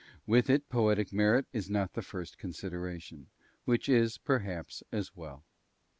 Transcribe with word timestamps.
With 0.25 0.49
it, 0.49 0.67
poetic 0.67 1.13
merit 1.13 1.45
is 1.53 1.69
not 1.69 1.93
the 1.93 2.01
first 2.01 2.39
consideration, 2.39 3.27
which 3.65 3.87
is, 3.87 4.17
perhaps, 4.17 4.81
as 4.91 5.15
well. 5.15 5.43